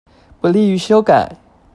[0.39, 1.37] 不利於修改